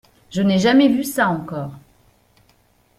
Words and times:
Je 0.31 0.41
n’ai 0.41 0.57
jamais 0.57 0.87
vu 0.87 1.03
ça 1.03 1.29
encore. 1.29 1.75